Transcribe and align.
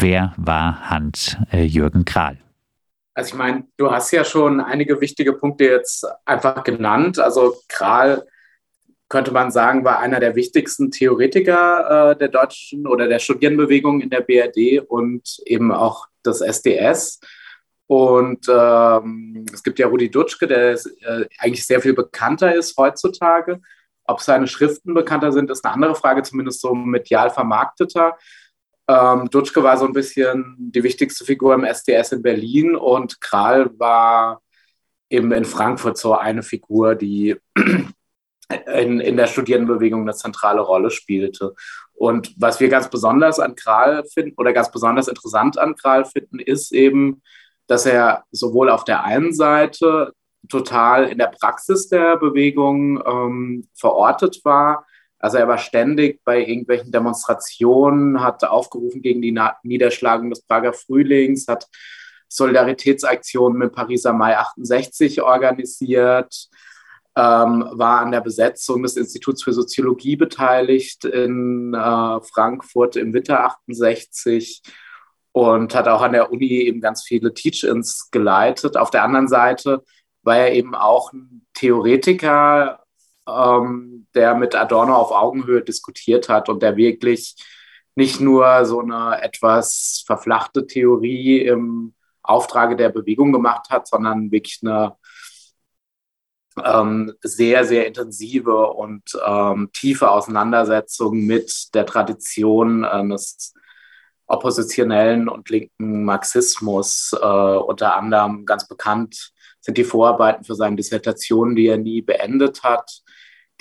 wer 0.00 0.34
war 0.36 0.90
Hans-Jürgen 0.90 2.04
Kral? 2.04 2.38
Also 3.14 3.28
ich 3.28 3.34
meine, 3.34 3.64
du 3.76 3.90
hast 3.90 4.10
ja 4.12 4.24
schon 4.24 4.60
einige 4.60 5.00
wichtige 5.00 5.34
Punkte 5.34 5.64
jetzt 5.64 6.06
einfach 6.24 6.64
genannt. 6.64 7.18
Also 7.18 7.54
Kral 7.68 8.26
könnte 9.08 9.30
man 9.32 9.50
sagen, 9.50 9.84
war 9.84 9.98
einer 9.98 10.20
der 10.20 10.34
wichtigsten 10.34 10.90
Theoretiker 10.90 12.12
äh, 12.12 12.16
der 12.16 12.28
deutschen 12.28 12.86
oder 12.86 13.08
der 13.08 13.18
Studierendenbewegung 13.18 14.00
in 14.00 14.08
der 14.08 14.22
BRD 14.22 14.80
und 14.88 15.38
eben 15.44 15.70
auch 15.70 16.06
des 16.24 16.40
SDS. 16.40 17.20
Und 17.86 18.46
ähm, 18.48 19.44
es 19.52 19.62
gibt 19.62 19.78
ja 19.78 19.88
Rudi 19.88 20.10
Dutschke, 20.10 20.46
der 20.46 20.72
äh, 20.72 21.26
eigentlich 21.38 21.66
sehr 21.66 21.82
viel 21.82 21.92
bekannter 21.92 22.54
ist 22.54 22.74
heutzutage. 22.78 23.60
Ob 24.04 24.22
seine 24.22 24.46
Schriften 24.46 24.94
bekannter 24.94 25.30
sind, 25.32 25.50
ist 25.50 25.62
eine 25.66 25.74
andere 25.74 25.94
Frage, 25.94 26.22
zumindest 26.22 26.62
so 26.62 26.74
medial 26.74 27.28
vermarkteter. 27.28 28.16
Ähm, 28.88 29.30
Dutschke 29.30 29.62
war 29.62 29.76
so 29.76 29.86
ein 29.86 29.92
bisschen 29.92 30.56
die 30.58 30.82
wichtigste 30.82 31.24
Figur 31.24 31.54
im 31.54 31.64
SDS 31.64 32.12
in 32.12 32.22
Berlin 32.22 32.76
und 32.76 33.20
Kral 33.20 33.70
war 33.78 34.42
eben 35.08 35.30
in 35.32 35.44
Frankfurt 35.44 35.98
so 35.98 36.14
eine 36.14 36.42
Figur, 36.42 36.94
die 36.94 37.36
in, 38.76 39.00
in 39.00 39.16
der 39.16 39.26
Studierendenbewegung 39.26 40.02
eine 40.02 40.14
zentrale 40.14 40.60
Rolle 40.60 40.90
spielte. 40.90 41.54
Und 41.94 42.34
was 42.38 42.60
wir 42.60 42.68
ganz 42.68 42.90
besonders 42.90 43.38
an 43.38 43.54
Kral 43.54 44.04
finden 44.04 44.34
oder 44.36 44.52
ganz 44.52 44.70
besonders 44.70 45.08
interessant 45.08 45.58
an 45.58 45.76
Kral 45.76 46.04
finden, 46.04 46.40
ist 46.40 46.72
eben, 46.72 47.22
dass 47.66 47.86
er 47.86 48.24
sowohl 48.32 48.70
auf 48.70 48.84
der 48.84 49.04
einen 49.04 49.32
Seite 49.32 50.12
total 50.48 51.08
in 51.08 51.18
der 51.18 51.28
Praxis 51.28 51.88
der 51.88 52.16
Bewegung 52.16 53.00
ähm, 53.06 53.68
verortet 53.74 54.40
war, 54.44 54.86
also 55.22 55.38
er 55.38 55.46
war 55.46 55.58
ständig 55.58 56.20
bei 56.24 56.44
irgendwelchen 56.44 56.90
Demonstrationen, 56.90 58.20
hat 58.20 58.42
aufgerufen 58.42 59.02
gegen 59.02 59.22
die 59.22 59.38
Niederschlagung 59.62 60.30
des 60.30 60.42
Prager 60.42 60.72
Frühlings, 60.72 61.46
hat 61.46 61.68
Solidaritätsaktionen 62.28 63.56
mit 63.56 63.72
Pariser 63.72 64.12
Mai 64.12 64.36
68 64.36 65.22
organisiert, 65.22 66.48
ähm, 67.14 67.68
war 67.72 68.00
an 68.00 68.10
der 68.10 68.20
Besetzung 68.20 68.82
des 68.82 68.96
Instituts 68.96 69.44
für 69.44 69.52
Soziologie 69.52 70.16
beteiligt 70.16 71.04
in 71.04 71.72
äh, 71.72 72.20
Frankfurt 72.22 72.96
im 72.96 73.14
Winter 73.14 73.44
68 73.44 74.60
und 75.30 75.72
hat 75.72 75.86
auch 75.86 76.02
an 76.02 76.12
der 76.12 76.32
Uni 76.32 76.48
eben 76.48 76.80
ganz 76.80 77.04
viele 77.04 77.32
Teach-ins 77.32 78.10
geleitet. 78.10 78.76
Auf 78.76 78.90
der 78.90 79.04
anderen 79.04 79.28
Seite 79.28 79.84
war 80.22 80.38
er 80.38 80.52
eben 80.52 80.74
auch 80.74 81.12
ein 81.12 81.46
Theoretiker, 81.54 82.81
ähm, 83.36 84.06
der 84.14 84.34
mit 84.34 84.54
Adorno 84.54 84.94
auf 84.96 85.12
Augenhöhe 85.12 85.62
diskutiert 85.62 86.28
hat 86.28 86.48
und 86.48 86.62
der 86.62 86.76
wirklich 86.76 87.36
nicht 87.94 88.20
nur 88.20 88.64
so 88.64 88.80
eine 88.80 89.22
etwas 89.22 90.02
verflachte 90.06 90.66
Theorie 90.66 91.40
im 91.40 91.94
Auftrage 92.22 92.76
der 92.76 92.88
Bewegung 92.88 93.32
gemacht 93.32 93.68
hat, 93.70 93.88
sondern 93.88 94.30
wirklich 94.30 94.60
eine 94.62 94.96
ähm, 96.62 97.12
sehr, 97.22 97.64
sehr 97.64 97.86
intensive 97.86 98.72
und 98.72 99.18
ähm, 99.26 99.70
tiefe 99.72 100.10
Auseinandersetzung 100.10 101.18
mit 101.18 101.74
der 101.74 101.86
Tradition 101.86 102.84
eines 102.84 103.54
oppositionellen 104.26 105.28
und 105.28 105.48
linken 105.50 106.04
Marxismus, 106.04 107.12
äh, 107.20 107.26
unter 107.26 107.96
anderem 107.96 108.46
ganz 108.46 108.66
bekannt 108.66 109.32
sind 109.60 109.78
die 109.78 109.84
Vorarbeiten 109.84 110.44
für 110.44 110.54
seine 110.54 110.76
Dissertation, 110.76 111.54
die 111.54 111.66
er 111.66 111.76
nie 111.76 112.02
beendet 112.02 112.62
hat, 112.62 113.02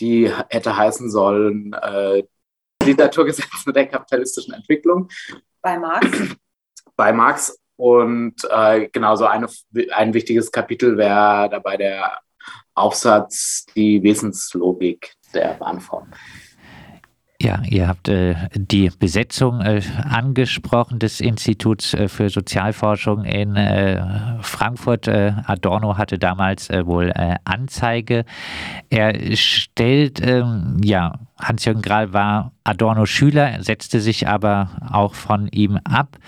die 0.02 0.32
hätte 0.50 0.76
heißen 0.76 1.10
sollen 1.10 1.74
äh, 1.74 2.24
Literaturgesetze 2.84 3.72
der 3.72 3.88
kapitalistischen 3.88 4.54
Entwicklung. 4.54 5.08
Bei 5.62 5.78
Marx? 5.78 6.08
Bei 6.96 7.14
Marx. 7.14 7.58
Und 7.78 8.36
äh, 8.50 8.90
genauso 8.90 9.26
eine, 9.26 9.48
ein 9.94 10.14
wichtiges 10.14 10.52
Kapitel 10.52 10.98
wäre 10.98 11.50
dabei 11.50 11.78
der 11.78 12.20
Aufsatz 12.74 13.66
Die 13.76 14.02
Wesenslogik 14.04 15.14
der 15.34 15.56
Bahnform. 15.56 16.12
Ja, 17.42 17.64
ihr 17.68 17.88
habt 17.88 18.08
äh, 18.08 18.36
die 18.54 18.92
Besetzung 19.00 19.62
äh, 19.62 19.82
angesprochen 20.08 21.00
des 21.00 21.20
Instituts 21.20 21.96
äh, 21.96 22.08
für 22.08 22.30
Sozialforschung 22.30 23.24
in 23.24 23.56
äh, 23.56 24.00
Frankfurt. 24.42 25.08
Äh, 25.08 25.34
Adorno 25.48 25.98
hatte 25.98 26.20
damals 26.20 26.70
äh, 26.70 26.86
wohl 26.86 27.12
Anzeige. 27.44 28.26
Er 28.92 29.36
stellt, 29.36 30.22
ähm, 30.24 30.78
ja, 30.84 31.14
Hans-Jürgen 31.40 31.82
Grahl 31.82 32.14
war 32.14 32.52
Adorno 32.64 33.08
Schüler, 33.08 33.64
setzte 33.64 34.02
sich 34.02 34.28
aber 34.28 34.70
auch 34.92 35.16
von 35.16 35.48
ihm 35.48 35.80
ab. 35.84 36.20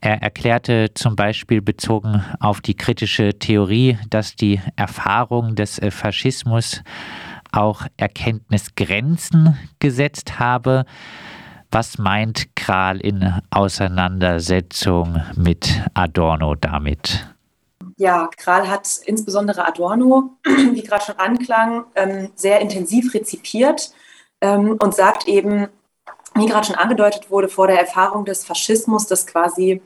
Er 0.00 0.22
erklärte 0.22 0.94
zum 0.94 1.16
Beispiel 1.16 1.60
bezogen 1.60 2.22
auf 2.38 2.60
die 2.60 2.74
kritische 2.74 3.36
Theorie, 3.36 3.98
dass 4.10 4.36
die 4.36 4.60
Erfahrung 4.76 5.56
des 5.56 5.80
Faschismus 5.90 6.82
auch 7.52 7.82
Erkenntnisgrenzen 7.96 9.58
gesetzt 9.78 10.38
habe. 10.38 10.84
Was 11.70 11.96
meint 11.96 12.54
Kral 12.54 13.00
in 13.00 13.40
Auseinandersetzung 13.50 15.22
mit 15.36 15.82
Adorno 15.94 16.54
damit? 16.54 17.26
Ja, 17.96 18.28
Kral 18.36 18.68
hat 18.68 19.00
insbesondere 19.06 19.66
Adorno, 19.66 20.36
wie 20.44 20.82
gerade 20.82 21.04
schon 21.04 21.18
anklang, 21.18 21.84
ähm, 21.94 22.30
sehr 22.34 22.60
intensiv 22.60 23.14
rezipiert 23.14 23.92
ähm, 24.40 24.76
und 24.80 24.94
sagt 24.94 25.28
eben, 25.28 25.68
wie 26.34 26.46
gerade 26.46 26.66
schon 26.66 26.76
angedeutet 26.76 27.30
wurde, 27.30 27.48
vor 27.48 27.66
der 27.66 27.80
Erfahrung 27.80 28.24
des 28.24 28.44
Faschismus, 28.44 29.06
dass 29.06 29.26
quasi 29.26 29.82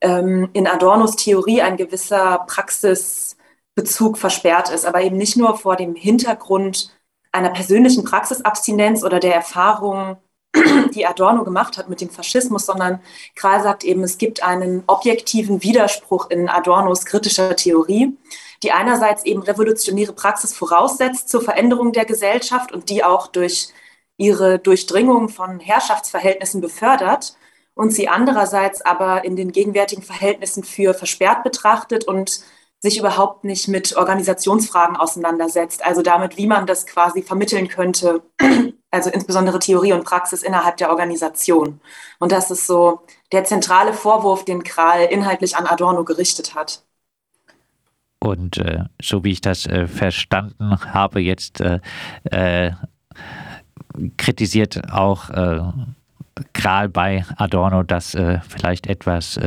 ähm, 0.00 0.48
in 0.52 0.66
Adornos 0.66 1.16
Theorie 1.16 1.62
ein 1.62 1.76
gewisser 1.76 2.44
Praxisbezug 2.46 4.18
versperrt 4.18 4.70
ist, 4.70 4.84
aber 4.84 5.02
eben 5.02 5.16
nicht 5.16 5.36
nur 5.36 5.56
vor 5.56 5.76
dem 5.76 5.94
Hintergrund 5.94 6.95
einer 7.36 7.50
persönlichen 7.50 8.04
Praxisabstinenz 8.04 9.04
oder 9.04 9.20
der 9.20 9.34
Erfahrung, 9.34 10.16
die 10.94 11.06
Adorno 11.06 11.44
gemacht 11.44 11.76
hat 11.76 11.88
mit 11.88 12.00
dem 12.00 12.10
Faschismus, 12.10 12.66
sondern 12.66 13.00
Kral 13.34 13.62
sagt 13.62 13.84
eben, 13.84 14.02
es 14.02 14.18
gibt 14.18 14.42
einen 14.42 14.82
objektiven 14.86 15.62
Widerspruch 15.62 16.30
in 16.30 16.48
Adornos 16.48 17.04
kritischer 17.04 17.54
Theorie, 17.54 18.16
die 18.62 18.72
einerseits 18.72 19.24
eben 19.24 19.42
revolutionäre 19.42 20.14
Praxis 20.14 20.54
voraussetzt 20.54 21.28
zur 21.28 21.42
Veränderung 21.42 21.92
der 21.92 22.06
Gesellschaft 22.06 22.72
und 22.72 22.88
die 22.88 23.04
auch 23.04 23.26
durch 23.26 23.68
ihre 24.16 24.58
Durchdringung 24.58 25.28
von 25.28 25.60
Herrschaftsverhältnissen 25.60 26.62
befördert 26.62 27.36
und 27.74 27.90
sie 27.90 28.08
andererseits 28.08 28.80
aber 28.80 29.24
in 29.24 29.36
den 29.36 29.52
gegenwärtigen 29.52 30.02
Verhältnissen 30.02 30.64
für 30.64 30.94
versperrt 30.94 31.44
betrachtet 31.44 32.04
und 32.04 32.40
sich 32.86 32.98
überhaupt 32.98 33.42
nicht 33.42 33.66
mit 33.66 33.96
Organisationsfragen 33.96 34.96
auseinandersetzt, 34.96 35.84
also 35.84 36.02
damit, 36.02 36.36
wie 36.36 36.46
man 36.46 36.66
das 36.66 36.86
quasi 36.86 37.22
vermitteln 37.22 37.66
könnte, 37.66 38.22
also 38.92 39.10
insbesondere 39.10 39.58
Theorie 39.58 39.92
und 39.92 40.04
Praxis 40.04 40.44
innerhalb 40.44 40.76
der 40.76 40.90
Organisation. 40.90 41.80
Und 42.20 42.30
das 42.30 42.52
ist 42.52 42.66
so 42.66 43.00
der 43.32 43.44
zentrale 43.44 43.92
Vorwurf, 43.92 44.44
den 44.44 44.62
Kral 44.62 45.06
inhaltlich 45.06 45.56
an 45.56 45.66
Adorno 45.66 46.04
gerichtet 46.04 46.54
hat. 46.54 46.84
Und 48.20 48.58
äh, 48.58 48.84
so 49.02 49.24
wie 49.24 49.32
ich 49.32 49.40
das 49.40 49.66
äh, 49.66 49.88
verstanden 49.88 50.78
habe, 50.92 51.20
jetzt 51.20 51.60
äh, 51.60 51.80
äh 52.30 52.70
kritisiert 54.18 54.92
auch 54.92 55.30
äh, 55.30 55.60
Kral 56.52 56.88
bei 56.88 57.24
Adorno, 57.36 57.82
dass 57.82 58.14
äh, 58.14 58.40
vielleicht 58.46 58.86
etwas 58.86 59.38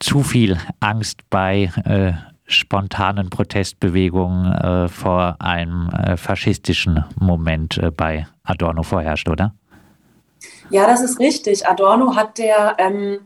zu 0.00 0.22
viel 0.22 0.58
Angst 0.80 1.20
bei 1.30 1.70
äh, 1.84 2.12
spontanen 2.46 3.30
Protestbewegungen 3.30 4.52
äh, 4.52 4.88
vor 4.88 5.36
einem 5.38 5.88
äh, 5.90 6.16
faschistischen 6.16 7.04
Moment 7.18 7.78
äh, 7.78 7.90
bei 7.90 8.26
Adorno 8.42 8.82
vorherrscht, 8.82 9.28
oder? 9.28 9.54
Ja, 10.70 10.86
das 10.86 11.02
ist 11.02 11.20
richtig. 11.20 11.66
Adorno 11.66 12.16
hat 12.16 12.38
der, 12.38 12.76
ähm, 12.78 13.20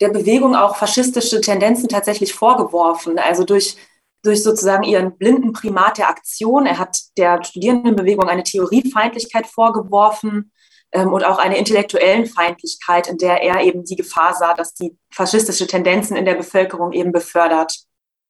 der 0.00 0.10
Bewegung 0.10 0.54
auch 0.54 0.76
faschistische 0.76 1.40
Tendenzen 1.40 1.88
tatsächlich 1.88 2.34
vorgeworfen. 2.34 3.18
Also 3.18 3.44
durch, 3.44 3.76
durch 4.22 4.42
sozusagen 4.42 4.84
ihren 4.84 5.16
blinden 5.16 5.52
Primat 5.52 5.98
der 5.98 6.08
Aktion. 6.08 6.66
Er 6.66 6.78
hat 6.78 7.00
der 7.16 7.42
Studierendenbewegung 7.42 8.28
eine 8.28 8.42
Theoriefeindlichkeit 8.42 9.46
vorgeworfen 9.46 10.52
ähm, 10.92 11.12
und 11.12 11.24
auch 11.24 11.38
eine 11.38 11.58
intellektuellen 11.58 12.26
Feindlichkeit, 12.26 13.08
in 13.08 13.18
der 13.18 13.42
er 13.42 13.62
eben 13.62 13.84
die 13.84 13.96
Gefahr 13.96 14.34
sah, 14.34 14.54
dass 14.54 14.74
die 14.74 14.96
faschistische 15.10 15.66
Tendenzen 15.66 16.16
in 16.16 16.24
der 16.24 16.34
Bevölkerung 16.34 16.92
eben 16.92 17.12
befördert. 17.12 17.80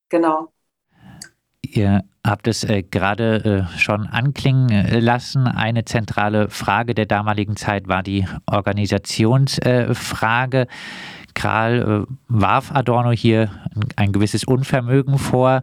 Genau. 0.09 0.53
Ihr 1.63 2.03
habt 2.27 2.49
es 2.49 2.65
äh, 2.65 2.83
gerade 2.83 3.69
äh, 3.73 3.79
schon 3.79 4.07
anklingen 4.07 4.71
äh, 4.71 4.99
lassen. 4.99 5.47
Eine 5.47 5.85
zentrale 5.85 6.49
Frage 6.51 6.95
der 6.95 7.07
damaligen 7.07 7.57
Zeit 7.57 7.87
war 7.89 8.03
die 8.03 8.27
Organisationsfrage. 8.47 10.67
Kral 11.35 12.07
äh, 12.09 12.13
warf 12.29 12.73
Adorno 12.73 13.13
hier 13.13 13.51
ein, 13.75 13.85
ein 13.97 14.13
gewisses 14.13 14.45
Unvermögen 14.45 15.19
vor. 15.19 15.63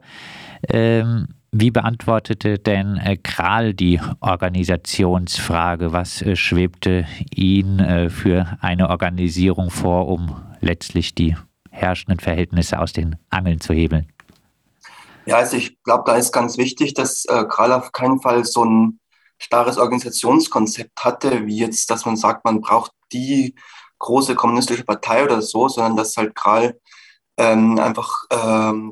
Ähm, 0.70 1.28
wie 1.52 1.72
beantwortete 1.72 2.60
denn 2.60 2.98
äh, 2.98 3.18
Kral 3.18 3.74
die 3.74 4.02
Organisationsfrage? 4.20 5.94
Was 5.94 6.22
äh, 6.22 6.36
schwebte 6.36 7.08
ihn 7.34 7.80
äh, 7.80 8.10
für 8.10 8.58
eine 8.62 8.90
Organisierung 8.90 9.70
vor, 9.70 10.08
um 10.08 10.42
letztlich 10.60 11.16
die 11.16 11.36
herrschenden 11.72 12.20
Verhältnisse 12.20 12.80
aus 12.80 12.94
den 12.94 13.16
Angeln 13.30 13.62
zu 13.62 13.74
hebeln? 13.74 14.12
Ja, 15.26 15.38
also 15.38 15.58
ich 15.58 15.82
glaube, 15.84 16.04
da 16.06 16.16
ist 16.16 16.32
ganz 16.32 16.58
wichtig, 16.58 16.94
dass 16.94 17.26
Kral 17.50 17.74
auf 17.74 17.92
keinen 17.92 18.22
Fall 18.22 18.46
so 18.46 18.64
ein 18.64 19.00
starres 19.38 19.78
Organisationskonzept 19.78 21.04
hatte, 21.04 21.46
wie 21.46 21.58
jetzt, 21.58 21.92
dass 21.92 22.06
man 22.06 22.16
sagt, 22.16 22.46
man 22.46 22.62
braucht 22.62 22.92
die 23.12 23.54
große 24.00 24.36
kommunistische 24.36 24.86
Partei 24.86 25.24
oder 25.24 25.42
so, 25.42 25.68
sondern 25.68 25.98
dass 25.98 26.16
halt 26.16 26.34
Kral 26.34 26.80
ähm, 27.38 27.78
einfach 27.78 28.24
ähm, 28.32 28.92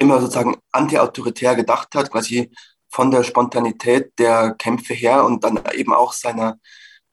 immer 0.00 0.20
sozusagen 0.20 0.56
antiautoritär 0.72 1.54
gedacht 1.54 1.94
hat, 1.94 2.10
quasi 2.10 2.50
von 2.88 3.10
der 3.10 3.24
Spontanität 3.24 4.18
der 4.18 4.54
Kämpfe 4.54 4.94
her 4.94 5.24
und 5.24 5.44
dann 5.44 5.60
eben 5.74 5.92
auch 5.92 6.12
seiner 6.12 6.58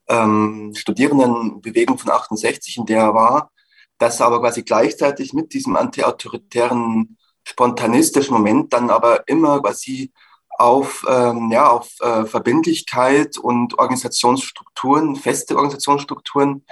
ähm, 0.08 0.72
Studierendenbewegung 0.74 1.98
von 1.98 2.10
68, 2.10 2.78
in 2.78 2.86
der 2.86 3.00
er 3.00 3.14
war, 3.14 3.50
dass 3.98 4.20
er 4.20 4.26
aber 4.26 4.40
quasi 4.40 4.62
gleichzeitig 4.62 5.32
mit 5.32 5.52
diesem 5.52 5.76
antiautoritären 5.76 7.16
spontanistischen 7.46 8.34
Moment 8.34 8.72
dann 8.72 8.90
aber 8.90 9.28
immer 9.28 9.60
quasi 9.60 10.12
auf, 10.58 11.04
ähm, 11.08 11.50
ja, 11.50 11.68
auf 11.68 11.90
äh, 12.00 12.24
Verbindlichkeit 12.24 13.38
und 13.38 13.78
Organisationsstrukturen, 13.78 15.16
feste 15.16 15.56
Organisationsstrukturen 15.56 16.64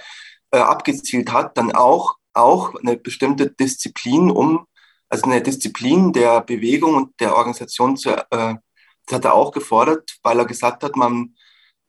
äh, 0.52 0.58
abgezielt 0.58 1.32
hat, 1.32 1.56
dann 1.58 1.72
auch, 1.72 2.16
auch 2.32 2.74
eine 2.76 2.96
bestimmte 2.96 3.50
Disziplin, 3.50 4.30
um, 4.30 4.66
also 5.12 5.26
eine 5.26 5.42
Disziplin 5.42 6.12
der 6.12 6.40
Bewegung 6.40 6.94
und 6.94 7.20
der 7.20 7.36
Organisation 7.36 7.96
zu, 7.96 8.10
äh, 8.10 8.24
das 8.30 9.16
hat 9.16 9.24
er 9.26 9.34
auch 9.34 9.52
gefordert, 9.52 10.16
weil 10.22 10.38
er 10.38 10.46
gesagt 10.46 10.82
hat, 10.82 10.96
man, 10.96 11.34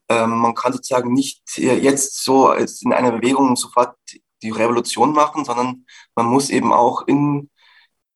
äh, 0.09 0.27
man 0.27 0.53
kann 0.55 0.73
sozusagen 0.73 1.13
nicht 1.13 1.41
jetzt 1.57 2.23
so 2.23 2.51
in 2.51 2.91
einer 2.91 3.13
Bewegung 3.13 3.55
sofort 3.55 3.95
die 4.41 4.49
Revolution 4.49 5.13
machen, 5.13 5.45
sondern 5.45 5.85
man 6.15 6.25
muss 6.25 6.49
eben 6.49 6.73
auch 6.73 7.07
in 7.07 7.49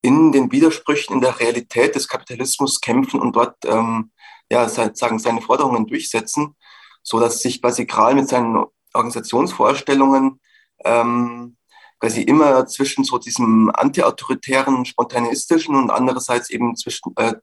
in 0.01 0.31
den 0.31 0.51
Widersprüchen 0.51 1.15
in 1.15 1.21
der 1.21 1.39
Realität 1.39 1.95
des 1.95 2.07
Kapitalismus 2.07 2.79
kämpfen 2.79 3.19
und 3.19 3.35
dort 3.35 3.55
ähm, 3.65 4.11
ja, 4.49 4.69
sagen, 4.69 5.19
seine 5.19 5.41
Forderungen 5.41 5.87
durchsetzen, 5.87 6.55
so 7.03 7.19
dass 7.19 7.41
sich 7.41 7.61
quasi 7.61 7.85
Kral 7.85 8.15
mit 8.15 8.29
seinen 8.29 8.63
Organisationsvorstellungen 8.93 10.39
ähm, 10.85 11.56
quasi 11.99 12.21
immer 12.21 12.65
zwischen 12.67 13.03
so 13.03 13.17
diesem 13.17 13.71
antiautoritären, 13.73 14.85
spontanistischen 14.85 15.75
und 15.75 15.89
andererseits 15.89 16.49
eben 16.49 16.75
zwischen 16.75 17.13
äh, 17.17 17.35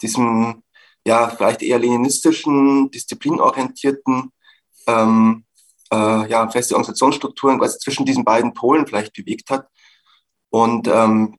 diesem 0.00 0.62
ja 1.06 1.28
vielleicht 1.28 1.62
eher 1.62 1.78
leninistischen, 1.78 2.90
disziplinorientierten 2.90 4.30
ähm, 4.86 5.44
äh, 5.92 6.30
ja, 6.30 6.48
feste 6.48 6.74
Organisationsstrukturen 6.74 7.58
quasi 7.58 7.78
zwischen 7.78 8.06
diesen 8.06 8.24
beiden 8.24 8.54
Polen 8.54 8.86
vielleicht 8.86 9.12
bewegt 9.14 9.50
hat. 9.50 9.66
Und 10.50 10.86
ähm, 10.88 11.36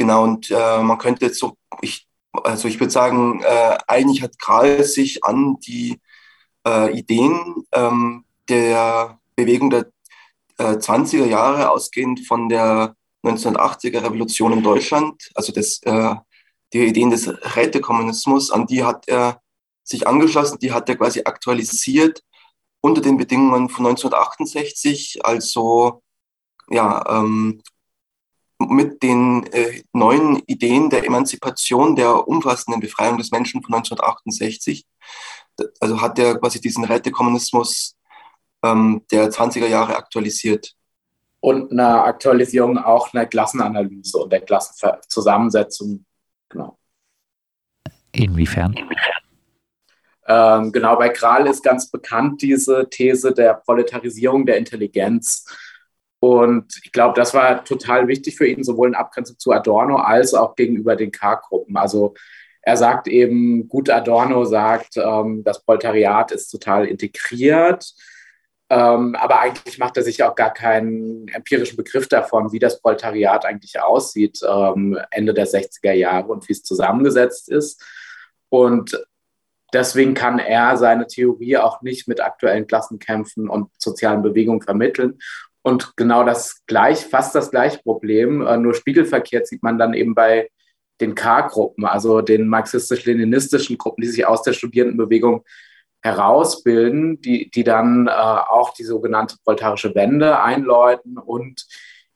Genau, 0.00 0.24
und 0.24 0.50
äh, 0.50 0.82
man 0.82 0.96
könnte 0.96 1.26
jetzt 1.26 1.38
so, 1.38 1.58
ich, 1.82 2.08
also 2.32 2.68
ich 2.68 2.80
würde 2.80 2.90
sagen, 2.90 3.42
äh, 3.42 3.76
eigentlich 3.86 4.22
hat 4.22 4.38
Kral 4.38 4.82
sich 4.82 5.22
an 5.24 5.58
die 5.60 6.00
äh, 6.66 6.98
Ideen 6.98 7.66
ähm, 7.72 8.24
der 8.48 9.18
Bewegung 9.36 9.68
der 9.68 9.90
äh, 10.60 10.76
20er 10.76 11.26
Jahre 11.26 11.70
ausgehend 11.70 12.26
von 12.26 12.48
der 12.48 12.94
1980er 13.24 14.02
Revolution 14.02 14.52
in 14.52 14.62
Deutschland, 14.62 15.30
also 15.34 15.52
das, 15.52 15.80
äh, 15.82 16.14
die 16.72 16.86
Ideen 16.86 17.10
des 17.10 17.28
Rätekommunismus, 17.56 18.50
an 18.50 18.66
die 18.66 18.84
hat 18.84 19.08
er 19.08 19.40
sich 19.82 20.06
angeschlossen, 20.06 20.58
die 20.58 20.72
hat 20.72 20.88
er 20.88 20.96
quasi 20.96 21.22
aktualisiert 21.24 22.22
unter 22.82 23.00
den 23.00 23.16
Bedingungen 23.16 23.68
von 23.68 23.86
1968, 23.86 25.24
also 25.24 26.02
ja, 26.68 27.04
ähm, 27.08 27.62
mit 28.58 29.02
den 29.02 29.46
äh, 29.52 29.82
neuen 29.92 30.36
Ideen 30.46 30.90
der 30.90 31.04
Emanzipation, 31.04 31.96
der 31.96 32.28
umfassenden 32.28 32.80
Befreiung 32.80 33.16
des 33.16 33.30
Menschen 33.30 33.62
von 33.62 33.74
1968. 33.74 34.86
Also 35.80 36.00
hat 36.00 36.18
er 36.18 36.38
quasi 36.38 36.60
diesen 36.60 36.84
Rätekommunismus 36.84 37.96
ähm, 38.62 39.02
der 39.10 39.30
20er 39.30 39.66
Jahre 39.66 39.96
aktualisiert. 39.96 40.74
Und 41.40 41.72
eine 41.72 42.04
Aktualisierung 42.04 42.76
auch 42.76 43.14
einer 43.14 43.26
Klassenanalyse 43.26 44.18
und 44.18 44.32
der 44.32 44.42
Klassenzusammensetzung. 44.42 46.04
Genau. 46.50 46.78
Inwiefern? 48.12 48.74
Ähm, 50.26 50.70
genau, 50.70 50.96
bei 50.96 51.08
Kral 51.08 51.46
ist 51.46 51.64
ganz 51.64 51.90
bekannt 51.90 52.42
diese 52.42 52.88
These 52.90 53.32
der 53.32 53.54
Proletarisierung 53.54 54.44
der 54.44 54.58
Intelligenz. 54.58 55.46
Und 56.20 56.78
ich 56.84 56.92
glaube, 56.92 57.14
das 57.14 57.32
war 57.32 57.64
total 57.64 58.06
wichtig 58.06 58.36
für 58.36 58.46
ihn, 58.46 58.62
sowohl 58.62 58.88
in 58.88 58.94
Abgrenzung 58.94 59.38
zu 59.38 59.52
Adorno 59.52 59.96
als 59.96 60.34
auch 60.34 60.54
gegenüber 60.54 60.94
den 60.94 61.10
K-Gruppen. 61.10 61.76
Also 61.76 62.14
er 62.62 62.76
sagt 62.76 63.08
eben, 63.08 63.68
gut 63.68 63.88
Adorno 63.88 64.44
sagt, 64.44 64.98
ähm, 64.98 65.42
das 65.44 65.64
Proletariat 65.64 66.30
ist 66.30 66.48
total 66.50 66.86
integriert, 66.86 67.92
ähm, 68.70 69.16
aber 69.16 69.40
eigentlich 69.40 69.78
macht 69.78 69.96
er 69.96 70.04
sich 70.04 70.22
auch 70.22 70.36
gar 70.36 70.54
keinen 70.54 71.26
empirischen 71.28 71.76
Begriff 71.76 72.06
davon, 72.06 72.52
wie 72.52 72.60
das 72.60 72.80
Proletariat 72.80 73.44
eigentlich 73.44 73.80
aussieht, 73.80 74.40
ähm, 74.48 74.96
Ende 75.10 75.34
der 75.34 75.48
60er 75.48 75.92
Jahre 75.92 76.28
und 76.28 76.48
wie 76.48 76.52
es 76.52 76.62
zusammengesetzt 76.62 77.48
ist. 77.48 77.84
Und 78.48 79.04
deswegen 79.72 80.14
kann 80.14 80.38
er 80.38 80.76
seine 80.76 81.08
Theorie 81.08 81.56
auch 81.56 81.82
nicht 81.82 82.06
mit 82.06 82.20
aktuellen 82.20 82.68
Klassenkämpfen 82.68 83.48
und 83.48 83.70
sozialen 83.76 84.22
Bewegungen 84.22 84.62
vermitteln. 84.62 85.18
Und 85.62 85.96
genau 85.96 86.22
das 86.22 86.62
gleich, 86.66 87.04
fast 87.04 87.34
das 87.34 87.50
gleiche 87.50 87.82
Problem, 87.82 88.46
äh, 88.46 88.56
nur 88.56 88.74
spiegelverkehrt 88.74 89.48
sieht 89.48 89.64
man 89.64 89.78
dann 89.78 89.94
eben 89.94 90.14
bei 90.14 90.48
den 91.00 91.16
K-Gruppen, 91.16 91.86
also 91.86 92.20
den 92.20 92.46
marxistisch-leninistischen 92.46 93.78
Gruppen, 93.78 94.02
die 94.02 94.08
sich 94.08 94.26
aus 94.26 94.42
der 94.42 94.52
Studierendenbewegung 94.52 95.44
herausbilden, 96.02 97.20
die, 97.20 97.50
die 97.50 97.64
dann 97.64 98.06
äh, 98.06 98.10
auch 98.10 98.72
die 98.74 98.84
sogenannte 98.84 99.36
proletarische 99.44 99.94
Wende 99.94 100.40
einläuten 100.40 101.18
und 101.18 101.66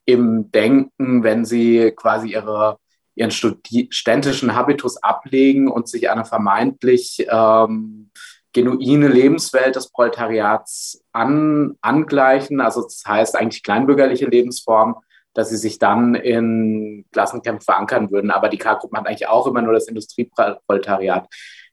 im 0.06 0.50
Denken, 0.50 1.22
wenn 1.22 1.44
sie 1.44 1.92
quasi 1.96 2.32
ihre, 2.32 2.78
ihren 3.14 3.30
studentischen 3.30 4.54
Habitus 4.54 5.02
ablegen 5.02 5.68
und 5.70 5.88
sich 5.88 6.10
einer 6.10 6.24
vermeintlich 6.24 7.26
ähm, 7.30 8.10
genuine 8.52 9.08
Lebenswelt 9.08 9.76
des 9.76 9.90
Proletariats 9.90 11.02
an, 11.12 11.76
angleichen. 11.80 12.60
Also 12.60 12.82
das 12.82 13.02
heißt 13.06 13.36
eigentlich 13.36 13.62
kleinbürgerliche 13.62 14.26
Lebensform, 14.26 14.96
dass 15.34 15.50
sie 15.50 15.56
sich 15.56 15.78
dann 15.78 16.14
in 16.14 17.04
Klassenkämpfen 17.12 17.64
verankern 17.64 18.10
würden. 18.10 18.30
Aber 18.30 18.48
die 18.48 18.58
K-Gruppe 18.58 18.96
hat 18.96 19.06
eigentlich 19.06 19.28
auch 19.28 19.46
immer 19.46 19.60
nur 19.60 19.72
das 19.72 19.88
Industrieproletariat 19.88 21.26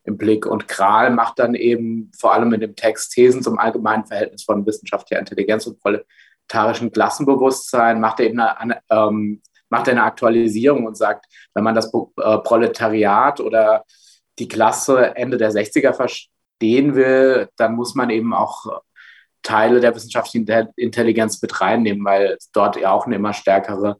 im 0.03 0.17
Blick. 0.17 0.45
Und 0.45 0.67
Kral 0.67 1.11
macht 1.11 1.39
dann 1.39 1.55
eben 1.55 2.11
vor 2.17 2.33
allem 2.33 2.53
in 2.53 2.61
dem 2.61 2.75
Text 2.75 3.13
Thesen 3.13 3.43
zum 3.43 3.59
allgemeinen 3.59 4.05
Verhältnis 4.05 4.43
von 4.43 4.65
wissenschaftlicher 4.65 5.19
Intelligenz 5.19 5.67
und 5.67 5.79
proletarischem 5.79 6.91
Klassenbewusstsein, 6.91 7.99
macht 7.99 8.19
er 8.19 8.27
eben 8.27 8.39
eine, 8.39 8.81
ähm, 8.89 9.41
macht 9.69 9.87
eine 9.89 10.03
Aktualisierung 10.03 10.85
und 10.85 10.97
sagt, 10.97 11.25
wenn 11.53 11.63
man 11.63 11.75
das 11.75 11.93
äh, 11.93 12.37
Proletariat 12.39 13.39
oder 13.39 13.85
die 14.39 14.47
Klasse 14.47 15.15
Ende 15.15 15.37
der 15.37 15.51
60er 15.51 15.93
verstehen 15.93 16.95
will, 16.95 17.49
dann 17.57 17.75
muss 17.75 17.95
man 17.95 18.09
eben 18.09 18.33
auch 18.33 18.81
Teile 19.43 19.79
der 19.79 19.95
wissenschaftlichen 19.95 20.47
Intelligenz 20.75 21.41
mit 21.41 21.61
reinnehmen, 21.61 22.05
weil 22.05 22.37
dort 22.53 22.77
ja 22.77 22.91
auch 22.91 23.05
eine 23.05 23.15
immer 23.15 23.33
stärkere 23.33 23.97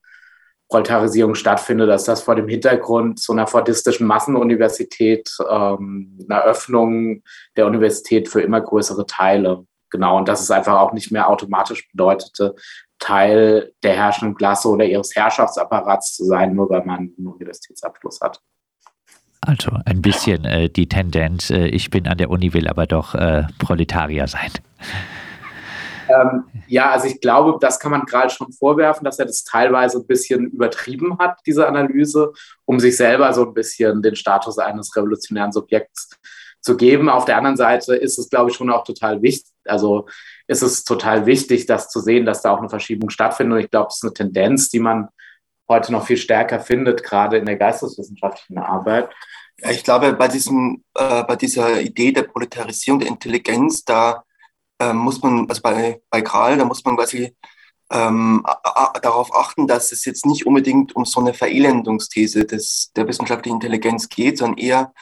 Proletarisierung 0.72 1.36
stattfindet, 1.36 1.90
dass 1.90 2.06
das 2.06 2.24
vor 2.24 2.36
dem 2.36 2.48
Hintergrund 2.48 3.20
so 3.20 3.34
einer 3.34 3.46
fordistischen 3.46 4.08
Massenuniversität, 4.08 5.30
ähm, 5.50 6.18
einer 6.30 6.44
Öffnung 6.44 7.24
der 7.58 7.68
Universität 7.68 8.30
für 8.30 8.42
immer 8.42 8.62
größere 8.62 9.06
Teile. 9.06 9.66
Genau, 9.90 10.18
und 10.18 10.30
dass 10.30 10.42
es 10.42 10.50
einfach 10.50 10.80
auch 10.80 10.94
nicht 10.94 11.12
mehr 11.12 11.30
automatisch 11.30 11.90
bedeutete, 11.92 12.56
Teil 13.00 13.74
der 13.84 13.96
herrschenden 13.96 14.38
Klasse 14.38 14.70
oder 14.70 14.86
ihres 14.86 15.14
Herrschaftsapparats 15.14 16.16
zu 16.16 16.24
sein, 16.24 16.56
nur 16.56 16.70
weil 16.70 16.86
man 16.86 17.14
einen 17.18 17.28
Universitätsabschluss 17.28 18.22
hat. 18.22 18.40
Also 19.42 19.72
ein 19.86 20.02
bisschen 20.02 20.46
äh, 20.46 20.70
die 20.70 20.88
Tendenz, 20.88 21.50
äh, 21.50 21.66
ich 21.66 21.90
bin 21.90 22.08
an 22.08 22.18
der 22.18 22.30
Uni, 22.30 22.54
will 22.54 22.70
aber 22.70 22.88
doch 22.88 23.14
äh, 23.16 23.44
Proletarier 23.60 24.28
sein. 24.28 24.52
Ähm, 26.12 26.46
ja, 26.68 26.92
also 26.92 27.08
ich 27.08 27.22
glaube, 27.22 27.58
das 27.60 27.80
kann 27.80 27.92
man 27.92 28.06
gerade 28.06 28.30
schon 28.30 28.52
vorwerfen, 28.52 29.06
dass 29.06 29.20
er 29.20 29.26
das 29.26 29.44
teilweise 29.44 30.00
ein 30.00 30.08
bisschen 30.08 30.48
übertrieben 30.52 31.18
hat, 31.20 31.40
diese 31.46 31.68
Analyse, 31.68 32.34
um 32.66 32.80
sich 32.80 32.98
selber 32.98 33.34
so 33.34 33.46
ein 33.46 33.54
bisschen 33.54 34.02
den 34.02 34.16
Status 34.16 34.58
eines 34.58 34.96
revolutionären 34.96 35.52
Subjekts 35.52 36.10
zu 36.62 36.78
geben. 36.78 37.10
Auf 37.10 37.26
der 37.26 37.38
anderen 37.38 37.58
Seite 37.58 37.96
ist 37.96 38.20
es, 38.20 38.30
glaube 38.30 38.52
ich, 38.52 38.56
schon 38.56 38.70
auch 38.70 38.84
total 38.84 39.22
wichtig, 39.22 39.52
also 39.66 40.08
ist 40.48 40.62
es 40.62 40.84
total 40.84 41.26
wichtig, 41.26 41.66
das 41.66 41.90
zu 41.90 42.00
sehen, 42.00 42.26
dass 42.26 42.42
da 42.42 42.52
auch 42.52 42.60
eine 42.60 42.70
Verschiebung 42.70 43.10
stattfindet. 43.10 43.58
Und 43.58 43.64
ich 43.64 43.72
glaube, 43.72 43.88
es 43.90 43.98
ist 43.98 44.04
eine 44.04 44.14
Tendenz, 44.14 44.70
die 44.70 44.80
man 44.80 45.10
heute 45.70 45.92
noch 45.92 46.06
viel 46.06 46.18
stärker 46.18 46.60
findet, 46.60 47.04
gerade 47.04 47.38
in 47.38 47.46
der 47.46 47.56
geisteswissenschaftlichen 47.56 48.58
Arbeit. 48.58 49.10
Ich 49.70 49.84
glaube, 49.84 50.14
bei, 50.14 50.28
diesem, 50.28 50.84
äh, 50.96 51.24
bei 51.24 51.36
dieser 51.36 51.82
Idee 51.82 52.12
der 52.12 52.24
Proletarisierung 52.24 53.00
der 53.00 53.10
Intelligenz, 53.10 53.84
da 53.84 54.24
äh, 54.82 54.94
muss 54.94 55.22
man, 55.22 55.48
also 55.48 55.62
bei, 55.62 56.02
bei 56.10 56.22
Kral, 56.22 56.58
da 56.58 56.66
muss 56.66 56.84
man 56.84 56.98
quasi 56.98 57.36
ähm, 57.92 58.44
darauf 59.02 59.36
achten, 59.36 59.68
dass 59.68 59.92
es 59.92 60.06
jetzt 60.06 60.26
nicht 60.26 60.46
unbedingt 60.48 60.96
um 60.96 61.06
so 61.06 61.20
eine 61.20 61.34
Verelendungsthese 61.34 62.46
des, 62.46 62.92
der 62.96 63.08
wissenschaftlichen 63.08 63.58
Intelligenz 63.58 64.10
geht, 64.10 64.38
sondern 64.40 64.58
eher 64.58 64.94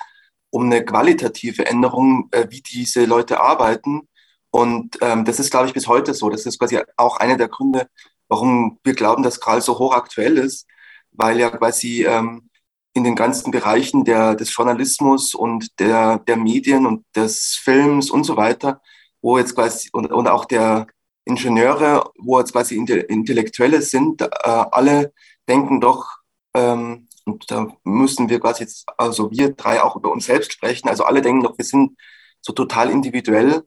um 0.49 0.65
eine 0.65 0.83
qualitative 0.83 1.65
Änderung, 1.65 2.27
äh, 2.31 2.47
wie 2.49 2.61
diese 2.61 3.05
Leute 3.05 3.39
arbeiten. 3.39 4.07
Und 4.51 4.97
ähm, 5.01 5.23
das 5.25 5.39
ist, 5.39 5.51
glaube 5.51 5.67
ich, 5.67 5.73
bis 5.73 5.87
heute 5.87 6.13
so. 6.13 6.29
Das 6.29 6.45
ist 6.45 6.59
quasi 6.59 6.79
auch 6.97 7.17
einer 7.17 7.37
der 7.37 7.47
Gründe, 7.47 7.87
warum 8.27 8.79
wir 8.83 8.95
glauben, 8.95 9.23
dass 9.23 9.39
Kral 9.39 9.61
so 9.61 9.77
hochaktuell 9.77 10.37
ist, 10.37 10.67
weil 11.11 11.39
ja 11.39 11.51
quasi 11.51 12.05
ähm, 12.05 12.49
in 12.93 13.03
den 13.03 13.15
ganzen 13.15 13.51
Bereichen 13.51 14.03
der, 14.03 14.35
des 14.35 14.53
Journalismus 14.53 15.35
und 15.35 15.79
der, 15.79 16.19
der 16.19 16.37
Medien 16.37 16.87
und 16.87 17.05
des 17.15 17.59
Films 17.63 18.09
und 18.09 18.23
so 18.23 18.35
weiter, 18.35 18.81
wo 19.21 19.37
jetzt 19.37 19.55
quasi 19.55 19.89
und, 19.93 20.11
und 20.11 20.27
auch 20.27 20.45
der 20.45 20.87
Ingenieure, 21.25 22.11
wo 22.17 22.39
jetzt 22.39 22.53
quasi 22.53 22.75
Intellektuelle 22.75 23.81
sind, 23.81 24.21
äh, 24.21 24.27
alle 24.43 25.13
denken 25.47 25.81
doch, 25.81 26.17
ähm, 26.55 27.07
und 27.25 27.51
da 27.51 27.67
müssen 27.83 28.29
wir 28.29 28.39
quasi 28.39 28.63
jetzt, 28.63 28.85
also 28.97 29.29
wir 29.31 29.53
drei 29.53 29.83
auch 29.83 29.95
über 29.95 30.11
uns 30.11 30.25
selbst 30.25 30.51
sprechen, 30.53 30.89
also 30.89 31.03
alle 31.03 31.21
denken 31.21 31.43
doch, 31.43 31.57
wir 31.57 31.65
sind 31.65 31.95
so 32.41 32.53
total 32.53 32.89
individuell 32.89 33.63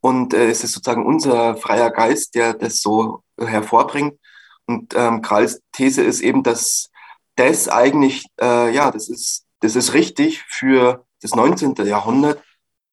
und 0.00 0.34
äh, 0.34 0.48
es 0.50 0.64
ist 0.64 0.72
sozusagen 0.72 1.06
unser 1.06 1.56
freier 1.56 1.90
Geist, 1.90 2.34
der 2.34 2.54
das 2.54 2.80
so 2.80 3.22
hervorbringt. 3.38 4.18
Und 4.66 4.94
ähm, 4.96 5.22
Kralls 5.22 5.60
These 5.72 6.02
ist 6.02 6.20
eben, 6.20 6.42
dass 6.42 6.90
das 7.36 7.68
eigentlich, 7.68 8.26
äh, 8.40 8.74
ja, 8.74 8.90
das 8.90 9.08
ist, 9.08 9.44
das 9.60 9.76
ist 9.76 9.94
richtig 9.94 10.42
für 10.48 11.04
das 11.20 11.34
19. 11.34 11.74
Jahrhundert 11.86 12.42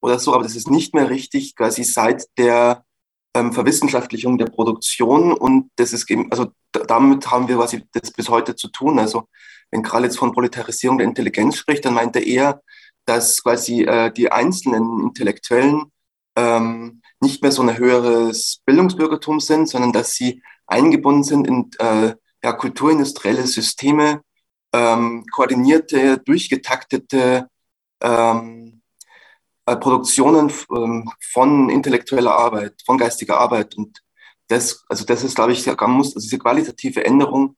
oder 0.00 0.18
so, 0.18 0.34
aber 0.34 0.42
das 0.42 0.56
ist 0.56 0.70
nicht 0.70 0.94
mehr 0.94 1.10
richtig 1.10 1.56
quasi 1.56 1.84
seit 1.84 2.26
der 2.38 2.84
ähm, 3.34 3.52
Verwissenschaftlichung 3.52 4.38
der 4.38 4.46
Produktion 4.46 5.32
und 5.32 5.70
das 5.76 5.92
ist 5.92 6.10
eben, 6.10 6.30
also 6.32 6.52
damit 6.72 7.30
haben 7.30 7.48
wir 7.48 7.56
quasi 7.56 7.84
das 7.92 8.12
bis 8.12 8.28
heute 8.28 8.56
zu 8.56 8.68
tun. 8.68 8.98
Also 8.98 9.28
wenn 9.70 9.82
Krall 9.82 10.04
jetzt 10.04 10.18
von 10.18 10.32
Proletarisierung 10.32 10.98
der 10.98 11.06
Intelligenz 11.06 11.56
spricht, 11.56 11.84
dann 11.84 11.94
meint 11.94 12.16
er 12.16 12.26
eher, 12.26 12.62
dass 13.04 13.42
quasi 13.42 13.82
äh, 13.82 14.12
die 14.12 14.30
einzelnen 14.32 15.00
Intellektuellen 15.02 15.92
ähm, 16.36 17.02
nicht 17.20 17.42
mehr 17.42 17.52
so 17.52 17.62
ein 17.62 17.76
höheres 17.76 18.62
Bildungsbürgertum 18.64 19.40
sind, 19.40 19.68
sondern 19.68 19.92
dass 19.92 20.14
sie 20.14 20.42
eingebunden 20.66 21.24
sind 21.24 21.46
in 21.46 21.70
äh, 21.78 22.14
ja, 22.42 22.52
kulturindustrielle 22.52 23.46
Systeme, 23.46 24.22
ähm, 24.72 25.24
koordinierte, 25.32 26.18
durchgetaktete 26.18 27.48
ähm, 28.02 28.79
äh, 29.70 29.76
Produktionen 29.76 30.52
ähm, 30.74 31.10
von 31.32 31.68
intellektueller 31.70 32.34
Arbeit, 32.34 32.74
von 32.84 32.98
geistiger 32.98 33.38
Arbeit. 33.38 33.76
Und 33.76 34.02
das, 34.48 34.84
also 34.88 35.04
das 35.04 35.22
ist, 35.22 35.36
glaube 35.36 35.52
ich, 35.52 35.66
muss, 35.66 36.16
also 36.16 36.20
diese 36.20 36.38
qualitative 36.38 37.04
Änderung 37.04 37.56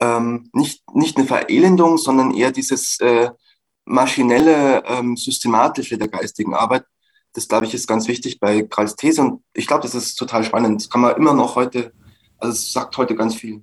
ähm, 0.00 0.50
nicht, 0.52 0.82
nicht 0.94 1.16
eine 1.16 1.26
Verelendung, 1.26 1.96
sondern 1.98 2.34
eher 2.34 2.50
dieses 2.50 2.98
äh, 3.00 3.30
maschinelle, 3.84 4.82
ähm, 4.86 5.16
systematische 5.16 5.96
der 5.96 6.08
geistigen 6.08 6.54
Arbeit. 6.54 6.84
Das, 7.34 7.48
glaube 7.48 7.66
ich, 7.66 7.74
ist 7.74 7.86
ganz 7.86 8.08
wichtig 8.08 8.40
bei 8.40 8.62
Karls 8.62 8.96
These. 8.96 9.22
Und 9.22 9.42
ich 9.52 9.66
glaube, 9.66 9.82
das 9.82 9.94
ist 9.94 10.16
total 10.16 10.44
spannend. 10.44 10.80
Das 10.80 10.90
kann 10.90 11.00
man 11.02 11.16
immer 11.16 11.34
noch 11.34 11.56
heute, 11.56 11.92
also 12.38 12.52
es 12.52 12.72
sagt 12.72 12.96
heute 12.96 13.14
ganz 13.14 13.34
viel. 13.36 13.62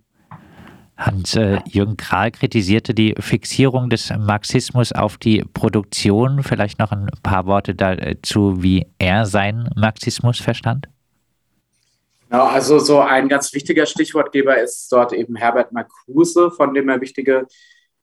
Hans-Jürgen 1.05 1.93
äh, 1.93 1.98
Kral 1.98 2.31
kritisierte 2.31 2.93
die 2.93 3.15
Fixierung 3.20 3.89
des 3.89 4.12
Marxismus 4.17 4.91
auf 4.91 5.17
die 5.17 5.43
Produktion. 5.53 6.43
Vielleicht 6.43 6.79
noch 6.79 6.91
ein 6.91 7.10
paar 7.24 7.46
Worte 7.46 7.75
dazu, 7.75 8.62
wie 8.62 8.86
er 9.00 9.25
seinen 9.25 9.70
Marxismus 9.75 10.39
verstand? 10.39 10.88
Genau, 12.29 12.46
also 12.46 12.79
so 12.79 13.01
ein 13.01 13.27
ganz 13.27 13.53
wichtiger 13.53 13.86
Stichwortgeber 13.86 14.58
ist 14.58 14.91
dort 14.91 15.12
eben 15.12 15.36
Herbert 15.36 15.74
Marcuse, 15.74 16.51
von 16.51 16.74
dem 16.74 16.88
er 16.88 17.01
wichtige 17.01 17.46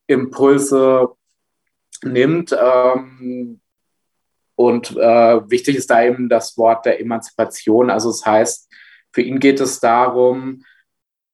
Impulse 0.07 1.09
nimmt. 2.03 2.55
Ähm, 2.61 3.61
und 4.55 4.91
äh, 4.97 5.51
wichtig 5.51 5.77
ist 5.77 5.89
da 5.89 6.03
eben 6.03 6.29
das 6.29 6.59
Wort 6.59 6.85
der 6.85 7.01
Emanzipation. 7.01 7.91
Also 7.91 8.11
es 8.11 8.19
das 8.21 8.27
heißt, 8.27 8.69
für 9.13 9.23
ihn 9.23 9.39
geht 9.39 9.61
es 9.61 9.81
darum, 9.81 10.65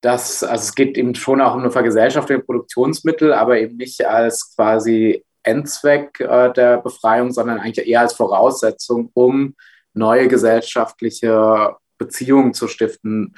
dass, 0.04 0.42
also 0.42 0.62
es 0.62 0.74
geht 0.74 0.98
eben 0.98 1.14
schon 1.14 1.40
auch 1.40 1.54
um 1.54 1.60
eine 1.60 1.70
Vergesellschaftung 1.70 2.36
der 2.36 2.44
Produktionsmittel, 2.44 3.32
aber 3.32 3.58
eben 3.58 3.78
nicht 3.78 4.06
als 4.06 4.54
quasi 4.54 5.24
Endzweck 5.42 6.20
äh, 6.20 6.52
der 6.52 6.78
Befreiung, 6.78 7.32
sondern 7.32 7.58
eigentlich 7.58 7.88
eher 7.88 8.00
als 8.00 8.12
Voraussetzung, 8.12 9.10
um 9.14 9.54
neue 9.94 10.28
gesellschaftliche 10.28 11.76
Beziehungen 11.96 12.52
zu 12.52 12.68
stiften, 12.68 13.34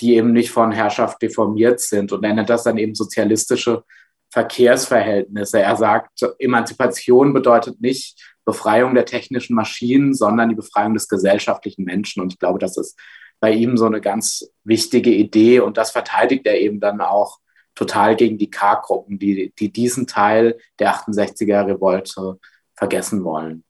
die 0.00 0.14
eben 0.16 0.32
nicht 0.32 0.50
von 0.50 0.72
Herrschaft 0.72 1.20
deformiert 1.20 1.80
sind. 1.80 2.12
Und 2.12 2.24
er 2.24 2.32
nennt 2.32 2.48
das 2.48 2.62
dann 2.62 2.78
eben 2.78 2.94
sozialistische 2.94 3.84
Verkehrsverhältnisse. 4.30 5.60
Er 5.60 5.76
sagt, 5.76 6.22
Emanzipation 6.38 7.34
bedeutet 7.34 7.78
nicht 7.82 8.34
Befreiung 8.46 8.94
der 8.94 9.04
technischen 9.04 9.54
Maschinen, 9.54 10.14
sondern 10.14 10.48
die 10.48 10.54
Befreiung 10.54 10.94
des 10.94 11.08
gesellschaftlichen 11.08 11.84
Menschen. 11.84 12.22
Und 12.22 12.32
ich 12.32 12.38
glaube, 12.38 12.58
das 12.58 12.78
ist 12.78 12.98
bei 13.40 13.52
ihm 13.52 13.76
so 13.76 13.86
eine 13.86 14.00
ganz 14.00 14.48
wichtige 14.64 15.12
Idee. 15.12 15.60
Und 15.60 15.76
das 15.76 15.90
verteidigt 15.90 16.46
er 16.46 16.60
eben 16.60 16.78
dann 16.78 17.00
auch 17.00 17.38
total 17.74 18.16
gegen 18.16 18.38
die 18.38 18.50
K-Gruppen, 18.50 19.18
die, 19.18 19.52
die 19.58 19.72
diesen 19.72 20.06
Teil 20.06 20.58
der 20.78 20.94
68er-Revolte 20.94 22.38
vergessen 22.74 23.24
wollen. 23.24 23.64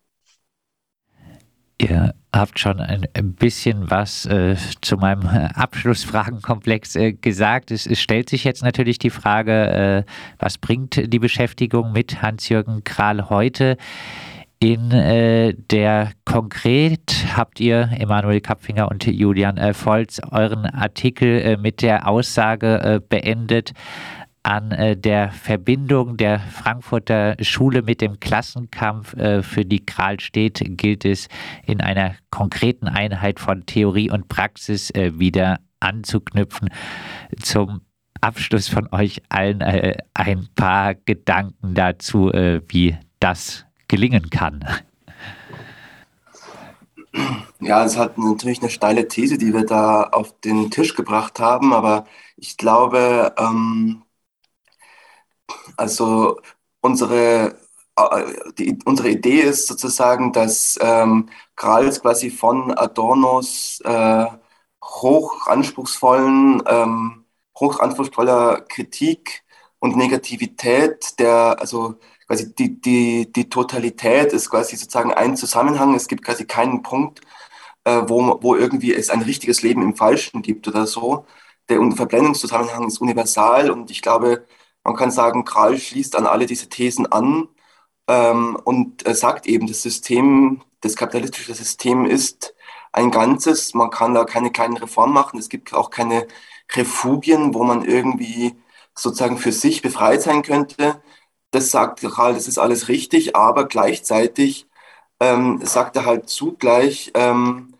Ihr 1.79 2.15
habt 2.35 2.59
schon 2.59 2.79
ein 2.81 3.09
bisschen 3.35 3.91
was 3.91 4.27
äh, 4.27 4.57
zu 4.83 4.97
meinem 4.97 5.27
Abschlussfragenkomplex 5.55 6.95
äh, 6.97 7.13
gesagt. 7.13 7.71
Es, 7.71 7.87
es, 7.87 8.01
stellt 8.01 8.29
sich 8.29 8.45
jetzt 8.45 8.63
natürlich 8.63 8.99
die 8.99 9.11
Frage, 9.11 10.05
äh, 10.07 10.13
was 10.39 10.59
bringt 10.59 11.13
die 11.13 11.19
Beschäftigung 11.19 11.93
mit 11.93 12.21
Hans-Jürgen 12.21 12.85
Kral 12.85 13.31
heute? 13.31 13.79
In 14.63 14.91
äh, 14.91 15.55
der 15.55 16.13
Konkret 16.27 17.25
habt 17.35 17.61
ihr, 17.61 17.89
Emanuel 17.99 18.43
Kapfinger 18.43 18.91
und 18.91 19.07
Julian 19.07 19.57
äh, 19.57 19.73
Volz, 19.73 20.21
euren 20.31 20.67
Artikel 20.67 21.41
äh, 21.41 21.57
mit 21.57 21.81
der 21.81 22.07
Aussage 22.07 23.03
beendet, 23.09 23.73
an 24.43 24.71
äh, 24.73 24.97
der 24.97 25.31
Verbindung 25.31 26.17
der 26.17 26.41
Frankfurter 26.41 27.37
Schule 27.41 27.83
mit 27.83 28.01
dem 28.01 28.21
Klassenkampf, 28.21 29.15
äh, 29.15 29.43
für 29.43 29.65
die 29.65 29.85
Kral 29.85 30.21
steht, 30.21 30.63
gilt 30.77 31.05
es 31.05 31.29
in 31.67 31.81
einer 31.81 32.15
konkreten 32.31 32.89
Einheit 32.89 33.41
von 33.41 33.67
Theorie 33.67 34.11
und 34.11 34.29
Praxis 34.29 34.91
äh, 34.91 35.19
wieder 35.19 35.61
anzuknüpfen. 35.81 36.71
Zum 37.41 37.83
Abschluss 38.21 38.69
von 38.69 38.89
euch 38.93 39.23
allen 39.29 39.61
äh, 39.61 39.97
ein 40.15 40.49
paar 40.55 40.95
Gedanken 40.95 41.75
dazu, 41.75 42.33
äh, 42.33 42.61
wie 42.69 42.97
das 43.19 43.67
gelingen 43.91 44.31
kann. 44.31 44.65
Ja, 47.59 47.85
es 47.85 47.97
hat 47.99 48.17
natürlich 48.19 48.61
eine 48.61 48.71
steile 48.71 49.09
These, 49.09 49.37
die 49.37 49.53
wir 49.53 49.67
da 49.67 50.05
auf 50.05 50.41
den 50.41 50.71
Tisch 50.71 50.95
gebracht 50.95 51.41
haben, 51.41 51.75
aber 51.75 52.07
ich 52.37 52.57
glaube, 52.57 53.35
ähm, 53.37 54.05
also 55.77 56.41
unsere, 56.81 57.57
äh, 57.97 58.25
die, 58.59 58.79
unsere 58.85 59.11
Idee 59.11 59.41
ist 59.43 59.67
sozusagen, 59.67 60.33
dass 60.33 60.79
ähm, 60.81 61.29
Krals 61.57 62.01
quasi 62.01 62.31
von 62.31 62.73
Adornos 62.77 63.81
äh, 63.85 64.27
hochanspruchsvollen, 64.83 66.63
ähm, 66.67 67.25
hochanspruchsvoller 67.59 68.63
Kritik 68.63 69.43
und 69.81 69.97
Negativität 69.97 71.19
der, 71.19 71.57
also 71.61 71.97
quasi 72.31 72.55
die, 72.55 72.81
die, 72.81 73.33
die 73.33 73.49
Totalität 73.49 74.33
ist 74.33 74.51
quasi 74.51 74.77
sozusagen 74.77 75.13
ein 75.13 75.37
Zusammenhang. 75.37 75.95
Es 75.97 76.07
gibt 76.07 76.25
quasi 76.25 76.45
keinen 76.47 76.83
Punkt, 76.83 77.23
äh, 77.85 78.03
wo, 78.07 78.39
wo 78.43 78.55
irgendwie 78.57 78.95
es 78.95 79.11
ein 79.11 79.23
richtiges 79.23 79.63
Leben 79.63 79.83
im 79.83 79.97
Falschen 79.97 80.43
gibt 80.43 80.69
oder 80.69 80.87
so. 80.87 81.27
Der 81.69 81.79
Verblendungszusammenhang 81.93 82.87
ist 82.87 83.01
universal 83.01 83.71
und 83.71 83.91
ich 83.91 84.03
glaube, 84.03 84.47
man 84.85 84.95
kann 84.97 85.11
sagen, 85.11 85.45
Kral 85.45 85.77
schließt 85.79 86.17
an 86.17 86.27
alle 86.27 86.47
diese 86.47 86.69
Thesen 86.69 87.07
an 87.11 87.49
ähm, 88.09 88.57
und 88.65 89.07
äh, 89.09 89.15
sagt 89.15 89.47
eben, 89.47 89.67
das 89.67 89.83
System, 89.83 90.63
das 90.83 90.97
kapitalistische 90.97 91.55
System 91.55 92.07
ist 92.07 92.55
ein 92.93 93.11
Ganzes. 93.11 93.75
Man 93.75 93.91
kann 93.91 94.15
da 94.15 94.25
keine 94.25 94.53
kleinen 94.53 94.77
Reformen 94.77 95.15
machen. 95.15 95.39
Es 95.39 95.49
gibt 95.49 95.75
auch 95.75 95.91
keine 95.91 96.29
Refugien, 96.75 97.55
wo 97.55 97.65
man 97.65 97.85
irgendwie 97.85 98.55
sozusagen 98.95 99.39
für 99.39 99.53
sich 99.53 99.83
befreit 99.83 100.23
sein 100.23 100.43
könnte. 100.43 101.03
Das 101.51 101.71
sagt 101.71 102.01
Kral, 102.01 102.35
das 102.35 102.47
ist 102.49 102.59
alles 102.59 102.89
richtig, 102.89 103.35
aber 103.37 103.67
gleichzeitig 103.67 104.67
ähm, 105.21 105.61
sagt 105.65 105.97
er 105.97 106.07
halt 106.07 106.29
zugleich, 106.29 107.11
ähm, 107.15 107.75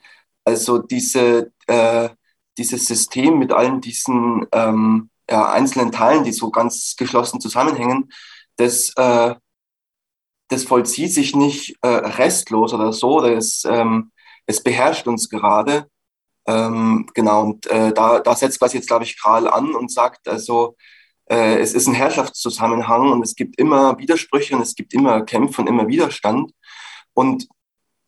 also 0.45 0.79
diese, 0.79 1.53
äh, 1.67 2.11
dieses 2.59 2.87
System 2.87 3.39
mit 3.39 3.53
allen 3.53 3.81
diesen 3.81 4.47
ähm, 4.53 5.11
ja, 5.31 5.51
einzelnen 5.53 5.93
Teilen, 5.93 6.25
die 6.25 6.33
so 6.33 6.51
ganz 6.51 6.97
geschlossen 6.97 7.41
zusammenhängen, 7.41 8.11
das, 8.57 8.93
äh, 8.97 9.35
das 10.49 10.65
vollzieht 10.65 11.13
sich 11.13 11.37
nicht 11.37 11.77
äh, 11.83 11.89
restlos 11.89 12.75
oder 12.75 12.93
so, 12.93 13.21
das, 13.21 13.65
ähm, 13.65 14.11
es 14.47 14.63
beherrscht 14.63 15.07
uns 15.07 15.29
gerade. 15.31 15.89
Ähm, 16.47 17.09
genau, 17.15 17.43
und 17.43 17.67
äh, 17.69 17.93
da, 17.93 18.21
da 18.21 18.35
setzt 18.37 18.59
quasi 18.59 18.79
jetzt, 18.79 18.89
glaube 18.89 19.05
ich, 19.05 19.19
Kral 19.21 19.49
an 19.49 19.75
und 19.75 19.93
sagt, 19.93 20.29
also 20.29 20.77
äh, 21.31 21.59
es 21.59 21.75
ist 21.75 21.87
ein 21.87 21.95
Herrschaftszusammenhang 21.95 23.13
und 23.13 23.23
es 23.23 23.35
gibt 23.37 23.59
immer 23.59 23.97
Widersprüche 23.99 24.57
und 24.57 24.63
es 24.63 24.75
gibt 24.75 24.93
immer 24.93 25.23
Kämpfe 25.23 25.63
und 25.63 25.69
immer 25.69 25.87
Widerstand. 25.87 26.53
Und 27.15 27.49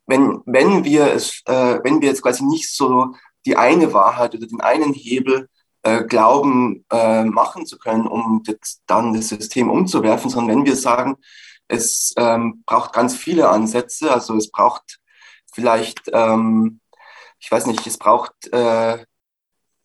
wenn, 0.06 0.42
wenn 0.44 0.84
wir 0.84 1.12
es, 1.12 1.42
äh, 1.46 1.78
wenn 1.84 2.00
wir 2.00 2.08
jetzt 2.08 2.22
quasi 2.22 2.44
nicht 2.44 2.74
so 2.74 3.14
die 3.46 3.56
eine 3.56 3.92
Wahrheit 3.92 4.34
oder 4.34 4.46
den 4.46 4.60
einen 4.60 4.92
Hebel 4.92 5.48
äh, 5.82 6.04
glauben, 6.04 6.84
äh, 6.92 7.24
machen 7.24 7.66
zu 7.66 7.78
können, 7.78 8.06
um 8.06 8.42
das, 8.44 8.82
dann 8.86 9.14
das 9.14 9.28
System 9.28 9.70
umzuwerfen, 9.70 10.30
sondern 10.30 10.58
wenn 10.58 10.66
wir 10.66 10.76
sagen, 10.76 11.16
es 11.68 12.12
ähm, 12.16 12.62
braucht 12.66 12.92
ganz 12.92 13.16
viele 13.16 13.48
Ansätze, 13.48 14.12
also 14.12 14.36
es 14.36 14.50
braucht 14.50 14.98
vielleicht, 15.52 16.10
ähm, 16.12 16.80
ich 17.38 17.50
weiß 17.50 17.66
nicht, 17.66 17.86
es 17.86 17.98
braucht, 17.98 18.52
äh, 18.52 19.04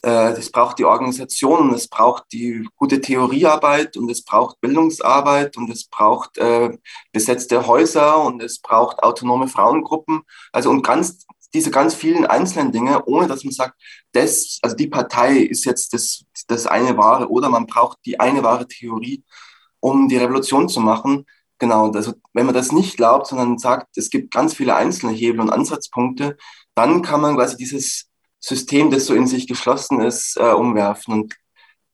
äh, 0.08 0.32
es 0.32 0.52
braucht 0.52 0.80
die 0.80 0.86
Organisation, 0.86 1.74
es 1.74 1.90
braucht 1.90 2.24
die 2.32 2.68
gute 2.78 3.02
Theoriearbeit 3.02 3.98
und 3.98 4.10
es 4.10 4.24
braucht 4.24 4.62
Bildungsarbeit 4.62 5.58
und 5.58 5.70
es 5.70 5.86
braucht 5.86 6.38
äh, 6.38 6.78
besetzte 7.12 7.68
Häuser 7.68 8.24
und 8.24 8.42
es 8.42 8.60
braucht 8.60 9.04
autonome 9.04 9.50
Frauengruppen, 9.50 10.22
also 10.54 10.70
und 10.70 10.82
ganz 10.84 11.26
diese 11.54 11.72
ganz 11.72 11.96
vielen 11.96 12.26
einzelnen 12.26 12.72
Dinge, 12.72 13.06
ohne 13.06 13.28
dass 13.28 13.44
man 13.44 13.54
sagt, 13.54 13.76
das, 14.12 14.60
also 14.62 14.76
die 14.76 14.88
Partei 14.88 15.38
ist 15.38 15.66
jetzt 15.66 15.94
das, 15.94 16.26
das 16.48 16.68
eine 16.68 16.98
wahre 16.98 17.30
oder 17.30 17.50
man 17.50 17.68
braucht 17.68 18.00
die 18.06 18.20
eine 18.20 18.44
wahre 18.44 18.68
Theorie, 18.68 19.24
um 19.80 20.08
die 20.10 20.18
Revolution 20.18 20.70
zu 20.70 20.82
machen. 20.82 21.26
Genau, 21.58 21.92
also 21.92 22.14
wenn 22.34 22.46
man 22.46 22.56
das 22.56 22.72
nicht 22.72 22.98
glaubt, 22.98 23.28
sondern 23.28 23.58
sagt, 23.58 23.98
es 23.98 24.10
gibt 24.10 24.34
ganz 24.34 24.54
viele 24.54 24.76
einzelne 24.76 25.14
Hebel 25.14 25.42
und 25.42 25.50
Ansatzpunkte, 25.50 26.38
dann 26.76 27.02
kann 27.02 27.22
man 27.22 27.36
quasi 27.36 27.58
dieses 27.58 28.07
System, 28.40 28.92
das 28.92 29.06
so 29.06 29.14
in 29.14 29.28
sich 29.28 29.48
geschlossen 29.48 30.02
ist, 30.02 30.38
äh, 30.38 30.52
umwerfen. 30.52 31.14
Und 31.14 31.36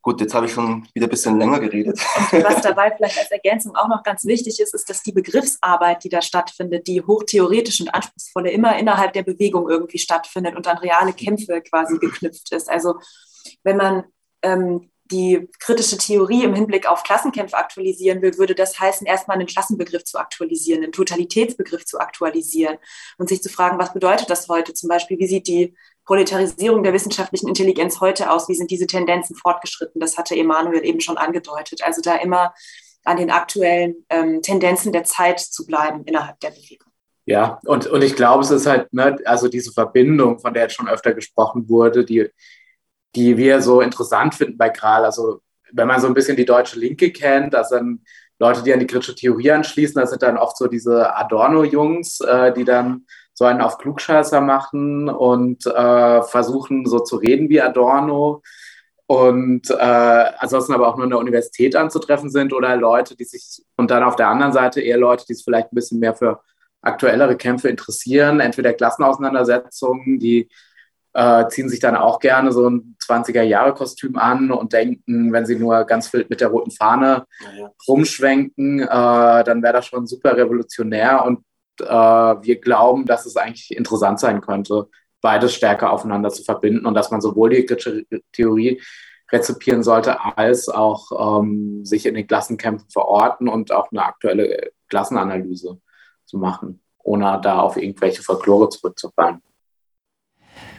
Gut, 0.04 0.20
jetzt 0.20 0.34
habe 0.34 0.48
ich 0.48 0.52
schon 0.52 0.86
wieder 0.94 1.08
ein 1.08 1.10
bisschen 1.10 1.40
länger 1.40 1.62
geredet. 1.62 1.98
Und 2.34 2.44
was 2.44 2.62
dabei 2.62 2.94
vielleicht 2.94 3.18
als 3.18 3.32
Ergänzung 3.32 3.74
auch 3.78 3.88
noch 3.88 4.04
ganz 4.04 4.26
wichtig 4.26 4.60
ist, 4.60 4.74
ist, 4.74 4.90
dass 4.90 5.02
die 5.02 5.14
Begriffsarbeit, 5.14 6.04
die 6.04 6.10
da 6.10 6.22
stattfindet, 6.22 6.88
die 6.88 7.02
hochtheoretisch 7.02 7.80
und 7.80 7.88
anspruchsvolle, 7.88 8.52
immer 8.52 8.78
innerhalb 8.78 9.14
der 9.14 9.24
Bewegung 9.24 9.70
irgendwie 9.70 10.00
stattfindet 10.00 10.58
und 10.58 10.68
an 10.68 10.78
reale 10.78 11.14
Kämpfe 11.14 11.62
quasi 11.62 11.98
geknüpft 12.00 12.52
ist. 12.52 12.70
Also 12.70 12.96
wenn 13.64 13.78
man 13.78 14.04
ähm, 14.42 14.92
die 15.06 15.48
kritische 15.60 15.98
Theorie 15.98 16.44
im 16.44 16.54
Hinblick 16.54 16.86
auf 16.86 17.04
Klassenkämpfe 17.04 17.56
aktualisieren 17.56 18.22
will, 18.22 18.38
würde 18.38 18.56
das 18.56 18.78
heißen, 18.78 19.08
erstmal 19.08 19.38
einen 19.38 19.48
Klassenbegriff 19.48 20.04
zu 20.04 20.18
aktualisieren, 20.18 20.84
einen 20.84 20.92
Totalitätsbegriff 20.92 21.86
zu 21.86 22.00
aktualisieren 22.00 22.78
und 23.18 23.30
sich 23.30 23.42
zu 23.42 23.48
fragen, 23.48 23.80
was 23.80 23.94
bedeutet 23.94 24.30
das 24.30 24.50
heute? 24.50 24.74
Zum 24.74 24.90
Beispiel, 24.90 25.18
wie 25.20 25.28
sieht 25.28 25.48
die 25.48 25.78
Proletarisierung 26.06 26.84
der 26.84 26.94
wissenschaftlichen 26.94 27.48
Intelligenz 27.48 28.02
heute 28.02 28.32
aus? 28.32 28.50
Wie 28.50 28.56
sind 28.56 28.72
diese 28.72 28.88
Tendenzen 28.88 29.36
fortgeschritten? 29.36 30.02
Das 30.02 30.18
hatte 30.18 30.36
Emanuel 30.36 30.84
eben 30.86 31.00
schon 31.00 31.18
angedeutet. 31.18 31.82
Also 31.84 32.02
da 32.02 32.16
immer 32.16 32.54
an 33.06 33.18
den 33.18 33.32
aktuellen 33.32 34.06
ähm, 34.10 34.42
Tendenzen 34.42 34.92
der 34.92 35.04
Zeit 35.04 35.40
zu 35.40 35.66
bleiben 35.66 36.04
innerhalb 36.06 36.40
der 36.40 36.52
Bewegung. 36.52 36.92
Ja, 37.26 37.60
und, 37.66 37.88
und 37.88 38.04
ich 38.04 38.16
glaube, 38.16 38.44
es 38.44 38.52
ist 38.52 38.66
halt, 38.66 38.92
ne, 38.94 39.18
also 39.26 39.48
diese 39.48 39.72
Verbindung, 39.72 40.40
von 40.40 40.54
der 40.54 40.64
jetzt 40.64 40.76
schon 40.76 40.90
öfter 40.90 41.14
gesprochen 41.14 41.70
wurde, 41.70 42.04
die, 42.04 42.30
die 43.16 43.38
wir 43.38 43.62
so 43.62 43.82
interessant 43.82 44.36
finden 44.36 44.58
bei 44.58 44.70
Kral. 44.70 45.06
Also, 45.06 45.42
wenn 45.72 45.88
man 45.88 46.02
so 46.02 46.08
ein 46.08 46.14
bisschen 46.14 46.36
die 46.36 46.46
deutsche 46.46 46.80
Linke 46.80 47.12
kennt, 47.12 47.54
das 47.54 47.70
sind 47.70 48.02
Leute, 48.40 48.62
die 48.62 48.74
an 48.74 48.80
die 48.80 48.88
kritische 48.88 49.16
Theorie 49.16 49.52
anschließen, 49.52 50.00
das 50.00 50.10
sind 50.10 50.22
dann 50.22 50.38
oft 50.38 50.58
so 50.58 50.68
diese 50.68 51.16
Adorno-Jungs, 51.16 52.20
äh, 52.22 52.52
die 52.54 52.66
dann 52.66 53.06
so 53.34 53.46
einen 53.46 53.62
auf 53.62 53.78
Klugscheißer 53.78 54.42
machen 54.42 55.10
und 55.10 55.66
äh, 55.66 56.22
versuchen 56.24 56.86
so 56.86 57.00
zu 57.00 57.18
reden 57.18 57.50
wie 57.50 57.62
Adorno 57.62 58.42
und 59.06 59.70
äh, 59.70 59.76
ansonsten 60.38 60.74
aber 60.74 60.88
auch 60.88 60.96
nur 60.96 61.06
in 61.06 61.10
der 61.10 61.20
Universität 61.20 61.76
anzutreffen 61.76 62.30
sind 62.30 62.54
oder 62.54 62.76
Leute, 62.76 63.16
die 63.16 63.26
sich 63.26 63.64
und 63.76 63.92
dann 63.92 64.04
auf 64.04 64.16
der 64.16 64.30
anderen 64.30 64.54
Seite 64.54 64.82
eher 64.82 64.98
Leute, 64.98 65.26
die 65.28 65.34
sich 65.34 65.44
vielleicht 65.44 65.72
ein 65.72 65.76
bisschen 65.76 66.00
mehr 66.00 66.16
für 66.16 66.42
aktuellere 66.82 67.38
Kämpfe 67.38 67.70
interessieren, 67.70 68.40
entweder 68.40 68.74
Klassenauseinandersetzungen, 68.74 70.20
die 70.20 70.50
äh, 71.14 71.48
ziehen 71.48 71.70
sich 71.70 71.80
dann 71.80 71.96
auch 71.96 72.20
gerne 72.20 72.52
so 72.52 72.70
ein 72.70 72.96
20er-Jahre-Kostüm 73.06 74.18
an 74.18 74.52
und 74.52 74.74
denken, 74.74 75.32
wenn 75.32 75.46
sie 75.46 75.58
nur 75.58 75.84
ganz 75.86 76.12
wild 76.12 76.30
mit 76.30 76.42
der 76.42 76.48
roten 76.48 76.72
Fahne 76.72 77.26
ja, 77.40 77.60
ja. 77.60 77.72
rumschwenken, 77.88 78.80
äh, 78.80 78.88
dann 78.88 79.62
wäre 79.62 79.74
das 79.74 79.86
schon 79.86 80.08
super 80.08 80.36
revolutionär 80.36 81.24
und 81.24 81.44
wir 81.80 82.62
glauben, 82.62 83.06
dass 83.06 83.26
es 83.26 83.38
eigentlich 83.38 83.76
interessant 83.76 84.20
sein 84.20 84.42
könnte, 84.42 84.90
beides 85.22 85.54
stärker 85.54 85.92
aufeinander 85.92 86.30
zu 86.30 86.44
verbinden 86.44 86.86
und 86.86 86.94
dass 86.94 87.12
man 87.12 87.22
sowohl 87.22 87.50
die 87.50 87.66
Theorie 88.32 88.82
rezipieren 89.32 89.82
sollte, 89.82 90.20
als 90.38 90.70
auch 90.70 91.42
ähm, 91.42 91.84
sich 91.86 92.06
in 92.06 92.14
den 92.14 92.28
Klassenkämpfen 92.28 92.90
verorten 92.90 93.48
und 93.48 93.72
auch 93.72 93.92
eine 93.92 94.06
aktuelle 94.06 94.72
Klassenanalyse 94.90 95.80
zu 96.26 96.38
machen, 96.38 96.82
ohne 97.00 97.40
da 97.42 97.60
auf 97.60 97.78
irgendwelche 97.78 98.22
Folklore 98.22 98.70
zurückzufallen 98.70 99.42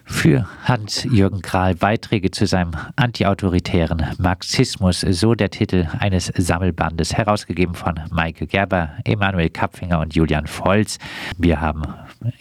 für 0.05 0.49
Hans-Jürgen 0.65 1.43
Kral 1.43 1.75
Beiträge 1.75 2.31
zu 2.31 2.47
seinem 2.47 2.73
antiautoritären 2.97 4.15
Marxismus, 4.19 5.01
so 5.01 5.35
der 5.35 5.51
Titel 5.51 5.89
eines 5.99 6.33
Sammelbandes, 6.37 7.15
herausgegeben 7.15 7.75
von 7.75 8.01
Maike 8.11 8.47
Gerber, 8.47 8.91
Emanuel 9.05 9.51
Kapfinger 9.51 10.01
und 10.01 10.15
Julian 10.15 10.47
Volz. 10.47 10.99
Wir 11.39 11.61
haben 11.61 11.83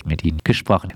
mit 0.05 0.23
ihnen 0.23 0.39
gesprochen. 0.43 0.93